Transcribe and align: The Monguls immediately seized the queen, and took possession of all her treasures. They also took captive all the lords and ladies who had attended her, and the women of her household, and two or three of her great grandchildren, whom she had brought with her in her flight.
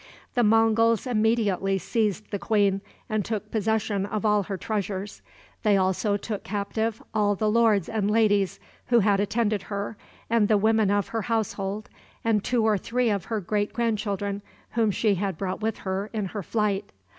The 0.33 0.41
Monguls 0.43 1.05
immediately 1.05 1.77
seized 1.77 2.31
the 2.31 2.39
queen, 2.39 2.81
and 3.07 3.23
took 3.23 3.51
possession 3.51 4.07
of 4.07 4.25
all 4.25 4.41
her 4.41 4.57
treasures. 4.57 5.21
They 5.61 5.77
also 5.77 6.17
took 6.17 6.43
captive 6.43 7.03
all 7.13 7.35
the 7.35 7.51
lords 7.51 7.87
and 7.87 8.09
ladies 8.09 8.59
who 8.87 9.01
had 9.01 9.19
attended 9.19 9.61
her, 9.69 9.97
and 10.27 10.47
the 10.47 10.57
women 10.57 10.89
of 10.89 11.09
her 11.09 11.21
household, 11.21 11.87
and 12.23 12.43
two 12.43 12.63
or 12.63 12.79
three 12.79 13.11
of 13.11 13.25
her 13.25 13.39
great 13.39 13.73
grandchildren, 13.73 14.41
whom 14.71 14.89
she 14.89 15.13
had 15.13 15.37
brought 15.37 15.61
with 15.61 15.77
her 15.85 16.09
in 16.13 16.25
her 16.33 16.41
flight. 16.41 16.91